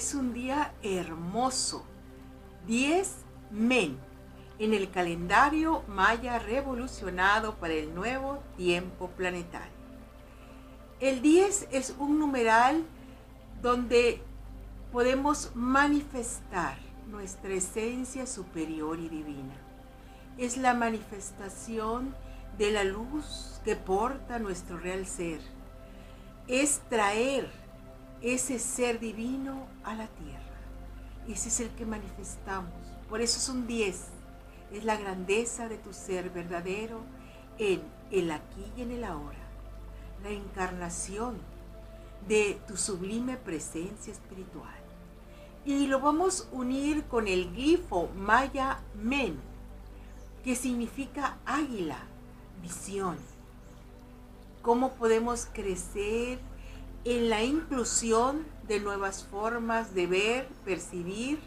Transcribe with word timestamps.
es 0.00 0.14
un 0.14 0.32
día 0.32 0.72
hermoso. 0.82 1.84
10 2.66 3.16
Men 3.50 3.98
en 4.58 4.72
el 4.72 4.90
calendario 4.90 5.82
maya 5.88 6.38
revolucionado 6.38 7.56
para 7.56 7.74
el 7.74 7.94
nuevo 7.94 8.42
tiempo 8.56 9.08
planetario. 9.08 9.74
El 11.00 11.20
10 11.20 11.68
es 11.72 11.94
un 11.98 12.18
numeral 12.18 12.82
donde 13.60 14.22
podemos 14.90 15.50
manifestar 15.54 16.78
nuestra 17.10 17.52
esencia 17.52 18.26
superior 18.26 18.98
y 19.00 19.10
divina. 19.10 19.54
Es 20.38 20.56
la 20.56 20.72
manifestación 20.72 22.14
de 22.56 22.70
la 22.70 22.84
luz 22.84 23.60
que 23.66 23.76
porta 23.76 24.38
nuestro 24.38 24.78
real 24.78 25.04
ser. 25.04 25.42
Es 26.48 26.80
traer 26.88 27.59
ese 28.22 28.58
ser 28.58 29.00
divino 29.00 29.66
a 29.84 29.94
la 29.94 30.06
tierra. 30.08 30.40
Ese 31.28 31.48
es 31.48 31.60
el 31.60 31.70
que 31.70 31.86
manifestamos. 31.86 32.72
Por 33.08 33.20
eso 33.20 33.38
es 33.38 33.48
un 33.48 33.66
10. 33.66 34.08
Es 34.72 34.84
la 34.84 34.96
grandeza 34.96 35.68
de 35.68 35.78
tu 35.78 35.92
ser 35.92 36.30
verdadero 36.30 37.00
en 37.58 37.82
el 38.10 38.30
aquí 38.30 38.64
y 38.76 38.82
en 38.82 38.92
el 38.92 39.04
ahora. 39.04 39.38
La 40.22 40.30
encarnación 40.30 41.38
de 42.28 42.60
tu 42.66 42.76
sublime 42.76 43.36
presencia 43.36 44.12
espiritual. 44.12 44.74
Y 45.64 45.86
lo 45.86 46.00
vamos 46.00 46.48
a 46.50 46.56
unir 46.56 47.04
con 47.04 47.28
el 47.28 47.52
glifo 47.52 48.08
maya 48.16 48.80
men, 48.94 49.38
que 50.42 50.56
significa 50.56 51.38
águila, 51.44 51.98
visión. 52.62 53.16
¿Cómo 54.62 54.92
podemos 54.92 55.46
crecer 55.52 56.38
en 57.04 57.30
la 57.30 57.42
inclusión 57.42 58.44
de 58.68 58.80
nuevas 58.80 59.24
formas 59.24 59.94
de 59.94 60.06
ver, 60.06 60.48
percibir 60.64 61.38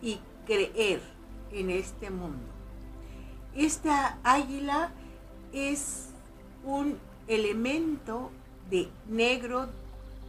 y 0.00 0.20
creer 0.46 1.00
en 1.52 1.70
este 1.70 2.10
mundo? 2.10 2.52
Esta 3.54 4.18
águila 4.24 4.92
es 5.52 6.08
un 6.64 6.98
elemento 7.28 8.30
de 8.70 8.88
negro 9.08 9.68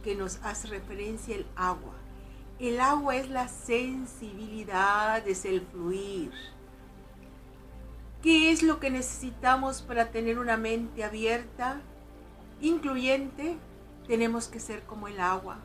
que 0.02 0.14
nos 0.14 0.36
hace 0.42 0.68
referencia 0.68 1.36
al 1.36 1.46
agua. 1.56 1.94
El 2.58 2.80
agua 2.80 3.16
es 3.16 3.30
la 3.30 3.48
sensibilidad, 3.48 5.26
es 5.26 5.44
el 5.44 5.62
fluir. 5.62 6.30
¿Qué 8.22 8.52
es 8.52 8.62
lo 8.62 8.78
que 8.78 8.90
necesitamos 8.90 9.82
para 9.82 10.10
tener 10.10 10.38
una 10.38 10.56
mente 10.56 11.04
abierta, 11.04 11.80
incluyente? 12.60 13.56
Tenemos 14.06 14.48
que 14.48 14.60
ser 14.60 14.82
como 14.82 15.08
el 15.08 15.18
agua, 15.18 15.58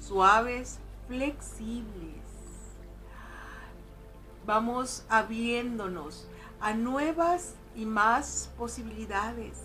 suaves, 0.00 0.78
flexibles. 1.08 2.20
Vamos 4.46 5.04
abriéndonos 5.08 6.28
a 6.60 6.74
nuevas 6.74 7.54
y 7.74 7.86
más 7.86 8.50
posibilidades, 8.58 9.58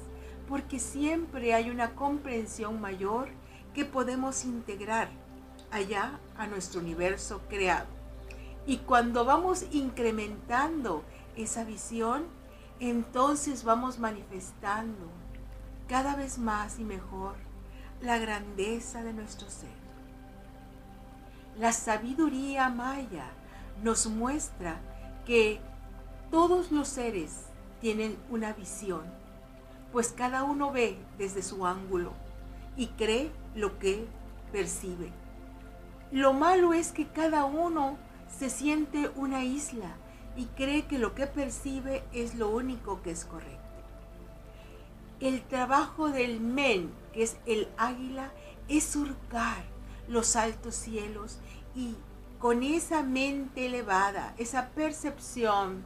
porque 0.47 0.79
siempre 0.79 1.53
hay 1.53 1.69
una 1.69 1.95
comprensión 1.95 2.79
mayor 2.79 3.29
que 3.73 3.83
podemos 3.83 4.45
integrar 4.45 5.09
allá 5.71 6.19
a 6.37 6.47
nuestro 6.47 6.79
universo 6.79 7.41
creado. 7.49 7.87
Y 8.65 8.77
cuando 8.77 9.25
vamos 9.25 9.65
incrementando 9.71 11.03
esa 11.35 11.65
visión, 11.65 12.23
entonces 12.79 13.63
vamos 13.63 13.99
manifestando 13.99 15.09
cada 15.87 16.15
vez 16.15 16.37
más 16.37 16.79
y 16.79 16.83
mejor 16.83 17.35
la 18.01 18.17
grandeza 18.17 19.03
de 19.03 19.13
nuestro 19.13 19.49
ser. 19.49 19.69
La 21.57 21.71
sabiduría 21.71 22.69
maya 22.69 23.31
nos 23.83 24.07
muestra 24.07 24.79
que 25.25 25.59
todos 26.31 26.71
los 26.71 26.87
seres 26.87 27.45
tienen 27.81 28.17
una 28.29 28.53
visión, 28.53 29.03
pues 29.91 30.09
cada 30.09 30.43
uno 30.43 30.71
ve 30.71 30.97
desde 31.17 31.41
su 31.41 31.65
ángulo 31.65 32.13
y 32.75 32.87
cree 32.87 33.31
lo 33.55 33.79
que 33.79 34.05
percibe. 34.51 35.11
Lo 36.11 36.33
malo 36.33 36.73
es 36.73 36.91
que 36.91 37.07
cada 37.07 37.45
uno 37.45 37.97
se 38.27 38.49
siente 38.49 39.11
una 39.15 39.43
isla 39.43 39.95
y 40.35 40.45
cree 40.45 40.85
que 40.85 40.99
lo 40.99 41.15
que 41.15 41.27
percibe 41.27 42.03
es 42.11 42.35
lo 42.35 42.49
único 42.49 43.01
que 43.01 43.11
es 43.11 43.25
correcto. 43.25 43.59
El 45.19 45.41
trabajo 45.43 46.09
del 46.09 46.41
men, 46.41 46.91
que 47.15 47.23
es 47.23 47.37
el 47.45 47.69
águila, 47.77 48.31
es 48.67 48.83
surcar 48.83 49.63
los 50.09 50.35
altos 50.35 50.75
cielos 50.75 51.39
y 51.73 51.95
con 52.39 52.61
esa 52.61 53.03
mente 53.03 53.67
elevada, 53.67 54.35
esa 54.37 54.69
percepción 54.71 55.83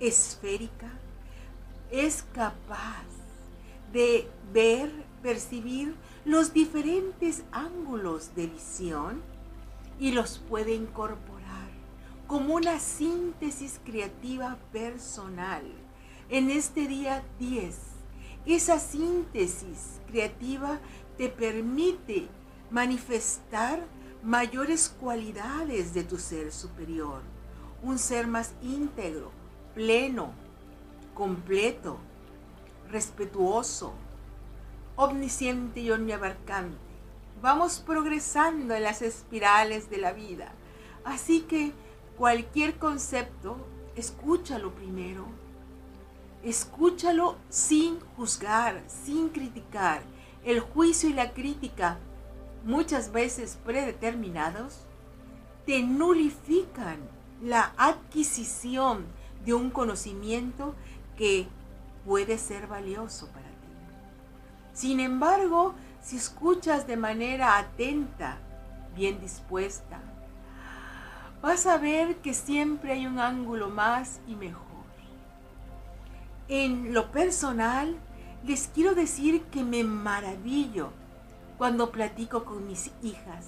esférica, 0.00 0.90
es 1.90 2.24
capaz 2.32 3.04
de 3.92 4.28
ver, 4.52 4.90
percibir 5.22 5.94
los 6.24 6.54
diferentes 6.54 7.44
ángulos 7.52 8.34
de 8.34 8.46
visión 8.46 9.22
y 10.00 10.12
los 10.12 10.38
puede 10.38 10.74
incorporar 10.74 11.68
como 12.26 12.54
una 12.54 12.78
síntesis 12.80 13.78
creativa 13.84 14.56
personal. 14.72 15.62
En 16.30 16.50
este 16.50 16.88
día 16.88 17.22
10, 17.38 17.76
esa 18.52 18.78
síntesis 18.78 20.00
creativa 20.06 20.78
te 21.16 21.28
permite 21.28 22.28
manifestar 22.70 23.84
mayores 24.22 24.94
cualidades 25.00 25.94
de 25.94 26.04
tu 26.04 26.18
ser 26.18 26.52
superior, 26.52 27.22
un 27.82 27.98
ser 27.98 28.26
más 28.26 28.54
íntegro, 28.62 29.30
pleno, 29.74 30.32
completo, 31.14 31.98
respetuoso, 32.90 33.94
omnisciente 34.96 35.80
y 35.80 35.90
omniabarcante. 35.90 36.78
Vamos 37.42 37.80
progresando 37.80 38.74
en 38.74 38.82
las 38.82 39.02
espirales 39.02 39.90
de 39.90 39.98
la 39.98 40.12
vida. 40.12 40.52
Así 41.04 41.42
que 41.42 41.72
cualquier 42.16 42.78
concepto, 42.78 43.56
escúchalo 43.96 44.74
primero. 44.74 45.26
Escúchalo 46.44 47.36
sin 47.48 47.98
juzgar, 48.16 48.82
sin 48.86 49.30
criticar. 49.30 50.02
El 50.44 50.60
juicio 50.60 51.08
y 51.08 51.14
la 51.14 51.32
crítica, 51.32 51.98
muchas 52.64 53.12
veces 53.12 53.58
predeterminados, 53.64 54.80
te 55.64 55.82
nulifican 55.82 56.98
la 57.42 57.72
adquisición 57.78 59.06
de 59.44 59.54
un 59.54 59.70
conocimiento 59.70 60.74
que 61.16 61.46
puede 62.04 62.36
ser 62.36 62.66
valioso 62.66 63.28
para 63.28 63.48
ti. 63.48 63.54
Sin 64.74 65.00
embargo, 65.00 65.74
si 66.02 66.16
escuchas 66.16 66.86
de 66.86 66.98
manera 66.98 67.56
atenta, 67.56 68.38
bien 68.94 69.18
dispuesta, 69.18 69.98
vas 71.40 71.66
a 71.66 71.78
ver 71.78 72.16
que 72.16 72.34
siempre 72.34 72.92
hay 72.92 73.06
un 73.06 73.18
ángulo 73.18 73.70
más 73.70 74.20
y 74.26 74.34
mejor. 74.34 74.63
En 76.48 76.92
lo 76.92 77.10
personal, 77.10 77.96
les 78.44 78.68
quiero 78.68 78.94
decir 78.94 79.42
que 79.44 79.64
me 79.64 79.82
maravillo 79.82 80.90
cuando 81.56 81.90
platico 81.90 82.44
con 82.44 82.66
mis 82.66 82.90
hijas, 83.02 83.46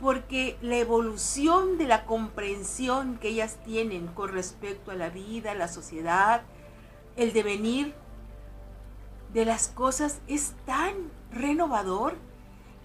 porque 0.00 0.58
la 0.60 0.76
evolución 0.76 1.78
de 1.78 1.86
la 1.86 2.04
comprensión 2.04 3.18
que 3.18 3.28
ellas 3.28 3.58
tienen 3.64 4.08
con 4.08 4.30
respecto 4.30 4.90
a 4.90 4.96
la 4.96 5.08
vida, 5.08 5.54
la 5.54 5.68
sociedad, 5.68 6.42
el 7.16 7.32
devenir 7.32 7.94
de 9.32 9.44
las 9.44 9.68
cosas 9.68 10.20
es 10.26 10.54
tan 10.64 10.94
renovador 11.30 12.16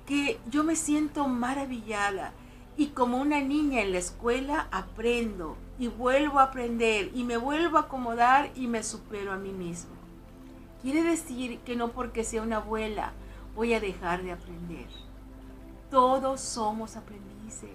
que 0.05 0.39
yo 0.49 0.63
me 0.63 0.75
siento 0.75 1.27
maravillada 1.27 2.33
y 2.77 2.88
como 2.88 3.18
una 3.18 3.41
niña 3.41 3.81
en 3.81 3.91
la 3.91 4.00
escuela 4.00 4.68
aprendo 4.71 5.57
y 5.77 5.88
vuelvo 5.88 6.39
a 6.39 6.44
aprender 6.44 7.12
y 7.13 7.23
me 7.23 7.38
vuelvo 7.38 7.77
a 7.77 7.81
acomodar 7.81 8.51
y 8.56 8.68
me 8.68 8.83
supero 8.83 9.31
a 9.31 9.38
mí 9.38 9.51
mismo. 9.51 9.91
Quiere 10.81 11.03
decir 11.03 11.59
que 11.59 11.75
no 11.75 11.91
porque 11.91 12.23
sea 12.23 12.41
una 12.41 12.57
abuela 12.57 13.13
voy 13.56 13.73
a 13.73 13.79
dejar 13.79 14.23
de 14.23 14.31
aprender. 14.31 14.88
Todos 15.89 16.39
somos 16.41 16.95
aprendices, 16.95 17.69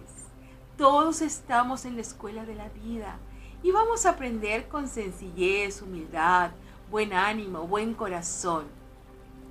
todos 0.76 1.20
estamos 1.20 1.84
en 1.84 1.96
la 1.96 2.02
escuela 2.02 2.46
de 2.46 2.54
la 2.54 2.68
vida 2.70 3.18
y 3.62 3.70
vamos 3.70 4.06
a 4.06 4.10
aprender 4.10 4.68
con 4.68 4.88
sencillez, 4.88 5.82
humildad, 5.82 6.50
buen 6.90 7.12
ánimo, 7.12 7.66
buen 7.66 7.94
corazón. 7.94 8.64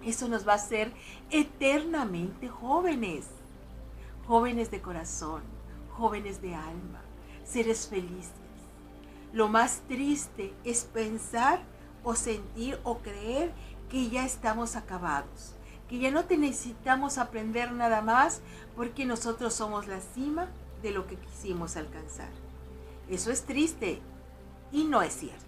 Eso 0.03 0.27
nos 0.27 0.47
va 0.47 0.53
a 0.53 0.57
hacer 0.57 0.92
eternamente 1.31 2.47
jóvenes, 2.47 3.25
jóvenes 4.27 4.72
de 4.72 4.81
corazón, 4.81 5.44
jóvenes 5.98 6.42
de 6.42 6.56
alma, 6.56 7.01
seres 7.44 7.88
felices. 7.88 8.31
Lo 9.33 9.48
más 9.48 9.81
triste 9.88 10.54
es 10.63 10.86
pensar 10.86 11.62
o 12.04 12.16
sentir 12.16 12.80
o 12.83 13.00
creer 13.00 13.51
que 13.89 14.10
ya 14.10 14.25
estamos 14.25 14.75
acabados, 14.75 15.56
que 15.89 16.00
ya 16.00 16.12
no 16.12 16.25
te 16.25 16.38
necesitamos 16.38 17.18
aprender 17.18 17.72
nada 17.72 18.01
más 18.01 18.42
porque 18.75 19.06
nosotros 19.06 19.54
somos 19.54 19.88
la 19.88 20.00
cima 20.01 20.48
de 20.81 20.92
lo 20.92 21.07
que 21.07 21.18
quisimos 21.18 21.78
alcanzar. 21.78 22.30
Eso 23.10 23.31
es 23.31 23.44
triste 23.44 24.01
y 24.71 24.86
no 24.86 25.01
es 25.01 25.13
cierto. 25.13 25.45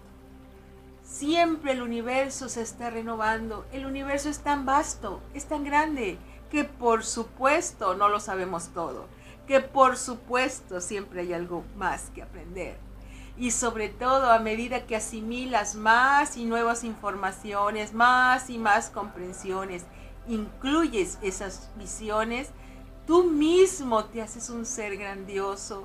Siempre 1.02 1.72
el 1.72 1.82
universo 1.82 2.48
se 2.48 2.62
está 2.62 2.90
renovando. 2.90 3.64
El 3.72 3.86
universo 3.86 4.28
es 4.28 4.40
tan 4.40 4.66
vasto, 4.66 5.20
es 5.32 5.46
tan 5.46 5.64
grande, 5.64 6.18
que 6.50 6.64
por 6.64 7.04
supuesto 7.04 7.94
no 7.94 8.08
lo 8.08 8.20
sabemos 8.20 8.68
todo. 8.68 9.06
Que 9.46 9.60
por 9.60 9.96
supuesto 9.96 10.80
siempre 10.80 11.22
hay 11.22 11.32
algo 11.32 11.64
más 11.76 12.10
que 12.14 12.22
aprender. 12.22 12.76
Y 13.36 13.52
sobre 13.52 13.88
todo 13.88 14.30
a 14.30 14.40
medida 14.40 14.86
que 14.86 14.96
asimilas 14.96 15.74
más 15.74 16.36
y 16.36 16.44
nuevas 16.44 16.84
informaciones, 16.84 17.94
más 17.94 18.50
y 18.50 18.58
más 18.58 18.90
comprensiones, 18.90 19.84
incluyes 20.26 21.18
esas 21.22 21.70
visiones, 21.76 22.50
tú 23.06 23.24
mismo 23.24 24.04
te 24.04 24.20
haces 24.20 24.50
un 24.50 24.66
ser 24.66 24.96
grandioso, 24.96 25.84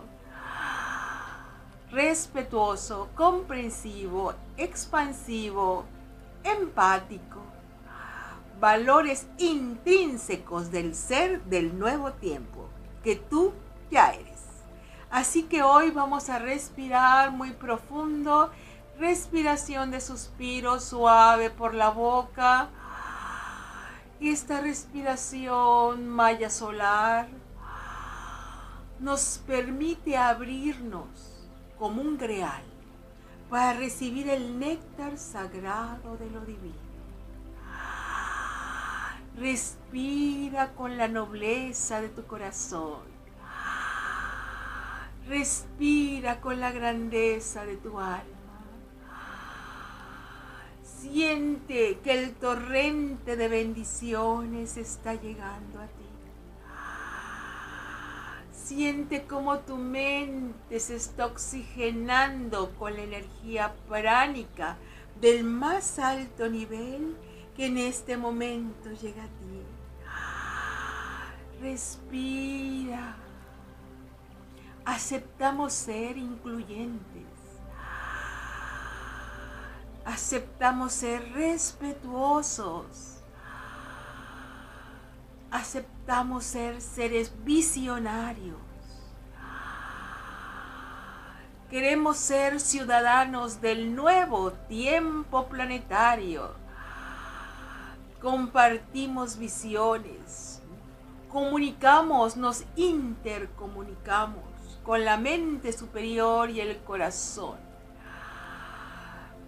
respetuoso, 1.92 3.10
comprensivo, 3.15 4.33
expansivo, 4.57 5.86
empático, 6.44 7.43
valores 8.63 9.27
intrínsecos 9.39 10.71
del 10.71 10.95
ser 10.95 11.44
del 11.44 11.77
nuevo 11.77 12.13
tiempo 12.13 12.69
que 13.04 13.18
tú 13.18 13.51
ya 13.92 14.12
eres. 14.12 14.39
Así 15.12 15.44
que 15.44 15.63
hoy 15.63 15.92
vamos 15.92 16.30
a 16.30 16.39
respirar 16.39 17.31
muy 17.31 17.51
profundo, 17.51 18.51
respiración 18.98 19.92
de 19.92 20.00
suspiro 20.00 20.80
suave 20.80 21.50
por 21.50 21.75
la 21.75 21.89
boca. 21.89 22.69
Y 24.21 24.30
esta 24.30 24.62
respiración 24.62 26.07
maya 26.07 26.50
solar 26.50 27.27
nos 28.98 29.42
permite 29.45 30.15
abrirnos 30.15 31.50
como 31.77 32.01
un 32.01 32.18
greal 32.18 32.63
para 33.50 33.74
recibir 33.74 34.30
el 34.30 34.57
néctar 34.57 35.18
sagrado 35.18 36.15
de 36.15 36.30
lo 36.30 36.39
divino. 36.45 36.82
Respira 39.38 40.74
con 40.74 40.97
la 40.97 41.07
nobleza 41.07 42.01
de 42.01 42.09
tu 42.09 42.25
corazón. 42.25 43.01
Respira 45.27 46.39
con 46.41 46.59
la 46.59 46.71
grandeza 46.71 47.65
de 47.65 47.77
tu 47.77 48.00
alma. 48.00 48.24
Siente 50.83 52.00
que 52.03 52.24
el 52.24 52.33
torrente 52.35 53.35
de 53.35 53.47
bendiciones 53.47 54.77
está 54.77 55.15
llegando 55.15 55.79
a 55.79 55.88
ti. 55.88 56.03
Siente 58.51 59.25
cómo 59.25 59.59
tu 59.59 59.77
mente 59.77 60.79
se 60.79 60.95
está 60.95 61.25
oxigenando 61.25 62.71
con 62.77 62.95
la 62.95 63.03
energía 63.03 63.74
pránica 63.89 64.77
del 65.19 65.44
más 65.44 66.00
alto 66.00 66.50
nivel 66.50 67.15
que 67.55 67.67
en 67.67 67.77
este 67.77 68.17
momento 68.17 68.91
llega 68.91 69.23
a 69.23 69.27
ti. 69.27 69.63
Respira. 71.61 73.15
Aceptamos 74.85 75.73
ser 75.73 76.17
incluyentes. 76.17 77.23
Aceptamos 80.05 80.91
ser 80.91 81.31
respetuosos 81.33 83.13
aceptamos 85.53 86.44
ser 86.44 86.81
seres 86.81 87.31
visionarios. 87.44 88.57
Queremos 91.69 92.17
ser 92.17 92.59
ciudadanos 92.59 93.61
del 93.61 93.95
nuevo 93.95 94.51
tiempo 94.51 95.47
planetario. 95.47 96.62
Compartimos 98.24 99.38
visiones, 99.38 100.62
comunicamos, 101.28 102.38
nos 102.38 102.64
intercomunicamos 102.78 104.46
con 104.86 105.04
la 105.04 105.18
mente 105.18 105.74
superior 105.74 106.50
y 106.50 106.62
el 106.62 106.78
corazón 106.84 107.58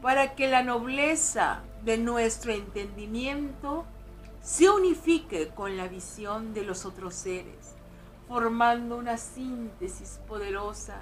para 0.01 0.35
que 0.35 0.49
la 0.49 0.61
nobleza 0.61 1.61
de 1.85 1.97
nuestro 1.97 2.51
entendimiento 2.51 3.85
se 4.41 4.69
unifique 4.69 5.47
con 5.55 5.77
la 5.77 5.87
visión 5.87 6.53
de 6.53 6.65
los 6.65 6.85
otros 6.85 7.15
seres, 7.15 7.75
formando 8.27 8.97
una 8.97 9.17
síntesis 9.17 10.19
poderosa 10.27 10.97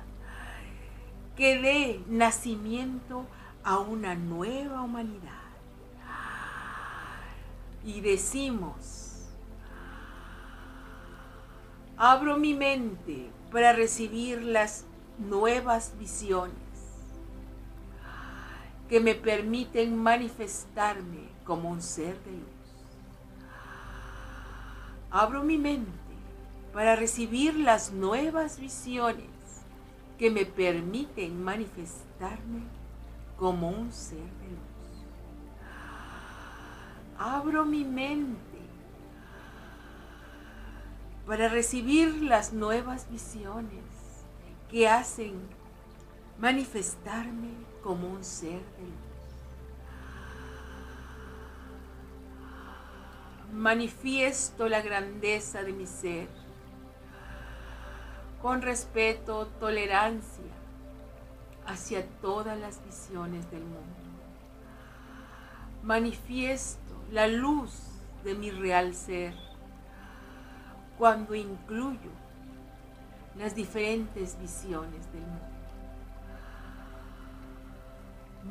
que 1.36 1.60
dé 1.60 2.04
nacimiento 2.08 3.26
a 3.64 3.80
una 3.80 4.14
nueva 4.14 4.84
humanidad. 4.84 5.53
Y 7.86 8.02
decimos, 8.02 9.30
abro 11.98 12.38
mi 12.38 12.54
mente 12.54 13.30
para 13.52 13.74
recibir 13.74 14.42
las 14.42 14.86
nuevas 15.20 15.94
visiones 16.00 16.56
que 18.88 19.00
me 19.00 19.16
permiten 19.16 19.96
manifestarme 19.96 21.30
como 21.44 21.70
un 21.70 21.82
ser 21.82 22.18
de 22.24 22.32
luz. 22.32 22.54
Abro 25.12 25.44
mi 25.44 25.58
mente 25.58 25.92
para 26.74 26.96
recibir 26.96 27.56
las 27.56 27.92
nuevas 27.92 28.60
visiones 28.60 29.30
que 30.18 30.32
me 30.32 30.46
permiten 30.46 31.44
manifestarme 31.44 32.64
como 33.38 33.70
un 33.70 33.92
ser 33.92 34.18
de 34.18 34.48
luz. 34.48 34.73
Abro 37.18 37.66
mi 37.66 37.86
mente 37.86 38.40
para 41.26 41.48
recibir 41.48 42.22
las 42.24 42.54
nuevas 42.54 43.10
visiones 43.10 43.84
que 44.70 44.88
hacen 44.90 45.40
manifestarme 46.40 47.52
como 47.82 48.10
un 48.10 48.24
ser 48.24 48.62
de 48.78 48.84
luz. 48.84 49.14
manifiesto 53.54 54.68
la 54.68 54.82
grandeza 54.82 55.64
de 55.64 55.74
mi 55.74 55.86
ser 55.86 56.28
con 58.42 58.62
respeto, 58.62 59.48
tolerancia 59.60 60.44
hacia 61.66 62.06
todas 62.20 62.60
las 62.60 62.84
visiones 62.84 63.50
del 63.52 63.62
mundo. 63.62 64.03
Manifiesto 65.84 66.96
la 67.12 67.28
luz 67.28 67.72
de 68.24 68.36
mi 68.36 68.52
real 68.52 68.96
ser 68.96 69.34
cuando 70.98 71.36
incluyo 71.36 72.10
las 73.38 73.54
diferentes 73.54 74.40
visiones 74.40 75.12
del 75.12 75.22
mundo. 75.22 75.46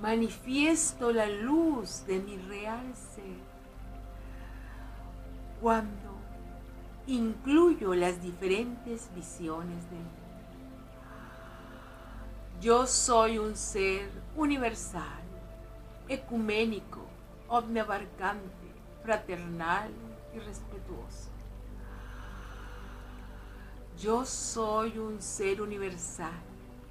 Manifiesto 0.03 1.11
la 1.11 1.27
luz 1.27 2.05
de 2.07 2.19
mi 2.19 2.37
real 2.37 2.95
ser 2.95 3.41
cuando 5.61 6.12
incluyo 7.07 7.95
las 7.95 8.21
diferentes 8.21 9.09
visiones 9.15 9.89
de 9.91 9.97
mí. 9.97 10.23
Yo 12.61 12.87
soy 12.87 13.39
un 13.39 13.57
ser 13.57 14.11
universal, 14.37 15.23
ecuménico, 16.09 17.12
omniabarcante, 17.52 18.73
fraternal 19.02 19.90
y 20.35 20.38
respetuoso. 20.38 21.28
Yo 23.99 24.25
soy 24.25 24.97
un 24.97 25.21
ser 25.21 25.61
universal, 25.61 26.32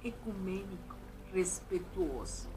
ecuménico, 0.04 0.94
respetuoso. 1.32 2.48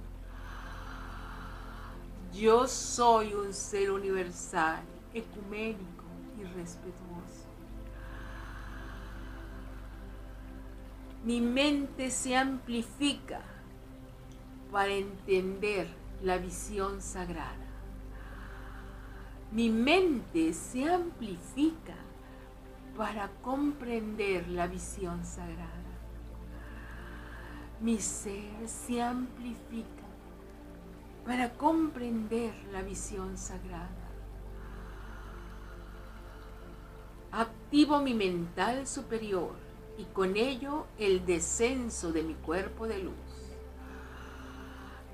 Yo 2.32 2.68
soy 2.68 3.34
un 3.34 3.52
ser 3.54 3.90
universal, 3.90 4.84
ecuménico, 5.12 6.04
y 6.40 6.44
respetuoso. 6.44 7.48
Mi 11.24 11.42
mente 11.42 12.12
se 12.12 12.36
amplifica 12.36 13.42
para 14.72 14.92
entender 14.92 15.88
la 16.22 16.38
visión 16.38 17.02
sagrada. 17.02 17.65
Mi 19.56 19.70
mente 19.70 20.52
se 20.52 20.84
amplifica 20.84 21.96
para 22.98 23.30
comprender 23.42 24.50
la 24.50 24.68
visión 24.68 25.24
sagrada. 25.24 25.72
Mi 27.80 27.98
ser 28.00 28.68
se 28.68 29.02
amplifica 29.02 30.04
para 31.26 31.54
comprender 31.54 32.54
la 32.74 32.82
visión 32.82 33.38
sagrada. 33.38 34.10
Activo 37.32 38.02
mi 38.02 38.14
mental 38.14 38.86
superior 38.86 39.54
y 39.98 40.04
con 40.04 40.36
ello 40.36 40.86
el 41.00 41.26
descenso 41.26 42.12
de 42.12 42.24
mi 42.24 42.34
cuerpo 42.34 42.90
de 42.90 43.04
luz. 43.04 43.14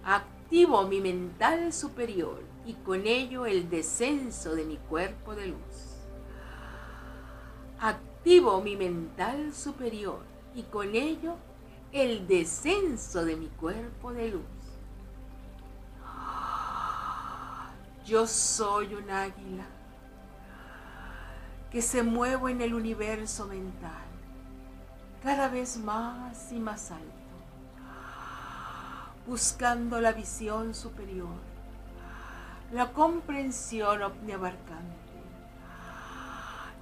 Activo 0.04 0.88
mi 0.88 1.00
mental 1.00 1.72
superior 1.74 2.51
y 2.66 2.74
con 2.74 3.08
ello 3.08 3.46
el 3.46 3.70
descenso 3.70 4.56
de 4.56 4.66
mi 4.66 4.78
cuerpo 4.78 5.36
de 5.36 5.48
luz. 5.48 6.06
Activo 7.80 8.62
mi 8.62 8.76
mental 8.76 9.54
superior 9.54 10.20
y 10.54 10.64
con 10.64 10.96
ello 10.96 11.36
el 11.92 12.28
descenso 12.28 13.26
de 13.26 13.36
mi 13.36 13.48
cuerpo 13.48 14.14
de 14.14 14.30
luz. 14.30 14.44
Yo 18.06 18.28
soy 18.28 18.94
un 18.94 19.10
águila 19.10 19.66
que 21.72 21.82
se 21.82 22.04
muevo 22.04 22.50
en 22.50 22.62
el 22.62 22.74
universo 22.74 23.48
mental, 23.48 24.04
cada 25.24 25.48
vez 25.48 25.78
más 25.78 26.52
y 26.52 26.60
más 26.60 26.92
alto, 26.92 27.06
buscando 29.26 30.02
la 30.02 30.12
visión 30.12 30.74
superior, 30.74 31.30
la 32.72 32.92
comprensión 32.94 34.02
omniabarcante, 34.02 34.98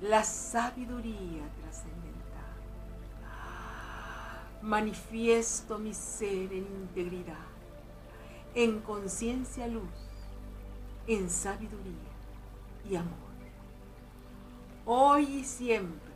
la 0.02 0.24
sabiduría 0.24 1.44
trascendental. 1.62 2.10
Manifiesto 4.62 5.78
mi 5.78 5.94
ser 5.94 6.54
en 6.54 6.66
integridad, 6.82 7.48
en 8.56 8.80
conciencia 8.82 9.68
luz, 9.68 9.84
en 11.08 11.30
sabiduría 11.30 11.94
y 12.90 12.96
amor 12.96 13.30
hoy 14.92 15.24
y 15.24 15.44
siempre, 15.44 16.12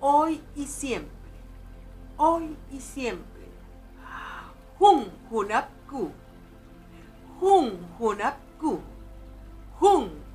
hoy 0.00 0.42
y 0.56 0.66
siempre, 0.66 1.12
hoy 2.16 2.56
y 2.72 2.80
siempre. 2.80 3.46
Hun 4.80 5.06
Hunapku, 5.30 6.10
Hun 7.40 7.86
Hunapku, 8.00 8.47